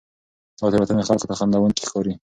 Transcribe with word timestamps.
دا 0.59 0.65
تېروتنې 0.71 1.03
خلکو 1.09 1.27
ته 1.29 1.35
خندوونکې 1.39 1.83
ښکاري. 1.89 2.13